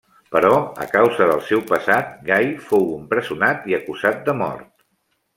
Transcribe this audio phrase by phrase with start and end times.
[0.35, 4.67] Però a causa del seu passat Gai fou empresonat i acusat de mort.